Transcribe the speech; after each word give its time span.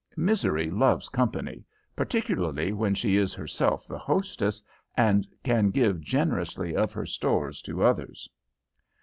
Misery 0.17 0.71
loves 0.71 1.09
company, 1.09 1.63
particularly 1.95 2.73
when 2.73 2.95
she 2.95 3.17
is 3.17 3.35
herself 3.35 3.87
the 3.87 3.99
hostess, 3.99 4.63
and 4.97 5.27
can 5.43 5.69
give 5.69 6.01
generously 6.01 6.75
of 6.75 6.91
her 6.91 7.05
stores 7.05 7.61
to 7.61 7.83
others. 7.83 8.27